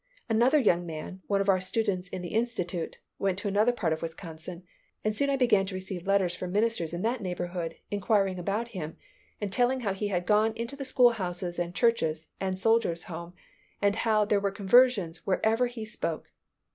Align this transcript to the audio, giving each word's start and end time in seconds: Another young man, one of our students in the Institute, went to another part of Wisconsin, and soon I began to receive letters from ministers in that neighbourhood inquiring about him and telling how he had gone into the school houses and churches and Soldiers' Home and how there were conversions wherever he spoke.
Another 0.27 0.57
young 0.57 0.83
man, 0.87 1.21
one 1.27 1.41
of 1.41 1.47
our 1.47 1.61
students 1.61 2.09
in 2.09 2.23
the 2.23 2.33
Institute, 2.33 2.97
went 3.19 3.37
to 3.37 3.47
another 3.47 3.71
part 3.71 3.93
of 3.93 4.01
Wisconsin, 4.01 4.63
and 5.05 5.15
soon 5.15 5.29
I 5.29 5.35
began 5.35 5.67
to 5.67 5.75
receive 5.75 6.07
letters 6.07 6.33
from 6.35 6.51
ministers 6.51 6.91
in 6.91 7.03
that 7.03 7.21
neighbourhood 7.21 7.75
inquiring 7.91 8.39
about 8.39 8.69
him 8.69 8.97
and 9.39 9.51
telling 9.53 9.81
how 9.81 9.93
he 9.93 10.07
had 10.07 10.25
gone 10.25 10.53
into 10.55 10.75
the 10.75 10.85
school 10.85 11.11
houses 11.11 11.59
and 11.59 11.75
churches 11.75 12.29
and 12.39 12.59
Soldiers' 12.59 13.03
Home 13.03 13.35
and 13.79 13.95
how 13.97 14.25
there 14.25 14.39
were 14.39 14.49
conversions 14.49 15.23
wherever 15.27 15.67
he 15.67 15.85
spoke. 15.85 16.31